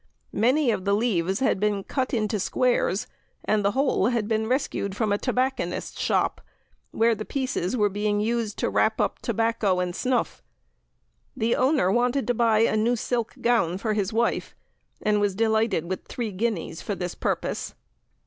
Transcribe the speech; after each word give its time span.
Many 0.33 0.71
of 0.71 0.83
the 0.83 0.95
leaves 0.95 1.41
had 1.41 1.59
been 1.59 1.83
cut 1.83 2.11
into 2.11 2.39
squares, 2.39 3.05
and 3.45 3.63
the 3.63 3.73
whole 3.73 4.07
had 4.07 4.27
been 4.27 4.47
rescued 4.47 4.97
from 4.97 5.11
a 5.13 5.17
tobacconist's 5.19 6.01
shop, 6.01 6.41
where 6.89 7.13
the 7.13 7.23
pieces 7.23 7.77
were 7.77 7.87
being 7.87 8.19
used 8.19 8.57
to 8.57 8.69
wrap 8.71 8.99
up 8.99 9.19
tobacco 9.19 9.79
and 9.79 9.95
snuff. 9.95 10.41
The 11.37 11.55
owner 11.55 11.91
wanted 11.91 12.25
to 12.25 12.33
buy 12.33 12.61
a 12.61 12.75
new 12.75 12.95
silk 12.95 13.35
gown 13.41 13.77
for 13.77 13.93
his 13.93 14.11
wife, 14.11 14.55
and 15.03 15.21
was 15.21 15.35
delighted 15.35 15.85
with 15.87 16.05
three 16.05 16.31
guineas 16.31 16.81
for 16.81 16.95
this 16.95 17.13
purpose. 17.13 17.75